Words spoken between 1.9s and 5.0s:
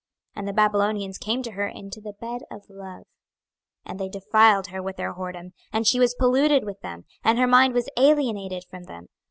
the bed of love, and they defiled her with